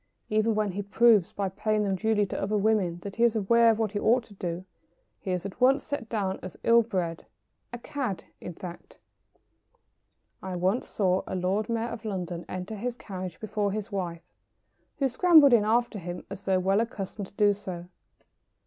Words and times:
Even 0.29 0.55
when 0.55 0.71
he 0.71 0.81
proves 0.81 1.31
by 1.31 1.47
paying 1.47 1.83
them 1.83 1.93
duly 1.95 2.25
to 2.25 2.41
other 2.41 2.57
women 2.57 2.97
that 3.03 3.17
he 3.17 3.23
is 3.23 3.35
aware 3.35 3.69
of 3.69 3.77
what 3.77 3.91
he 3.91 3.99
ought 3.99 4.23
to 4.23 4.33
do, 4.33 4.65
he 5.19 5.29
is 5.29 5.45
at 5.45 5.61
once 5.61 5.83
set 5.83 6.09
down 6.09 6.39
as 6.41 6.57
ill 6.63 6.81
bred 6.81 7.27
a 7.71 7.77
"cad," 7.77 8.23
in 8.39 8.51
fact. 8.55 8.97
[Sidenote: 8.97 8.97
A 9.21 9.27
case 9.27 9.93
in 9.93 10.41
point.] 10.41 10.51
I 10.51 10.55
once 10.55 10.87
saw 10.87 11.21
a 11.27 11.35
Lord 11.35 11.69
Mayor 11.69 11.89
of 11.89 12.03
London 12.03 12.45
enter 12.49 12.75
his 12.77 12.95
carriage 12.95 13.39
before 13.39 13.71
his 13.71 13.91
wife, 13.91 14.23
who 14.97 15.07
scrambled 15.07 15.53
in 15.53 15.65
after 15.65 15.99
him 15.99 16.25
as 16.31 16.45
though 16.45 16.57
well 16.59 16.81
accustomed 16.81 17.27
to 17.27 17.33
do 17.33 17.53
so. 17.53 17.85